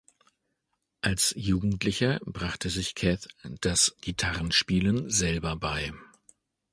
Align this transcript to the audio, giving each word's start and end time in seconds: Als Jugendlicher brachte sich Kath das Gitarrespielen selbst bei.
Als 1.01 1.31
Jugendlicher 1.37 2.19
brachte 2.25 2.71
sich 2.71 2.95
Kath 2.95 3.27
das 3.43 3.95
Gitarrespielen 4.01 5.11
selbst 5.11 5.47
bei. 5.59 5.93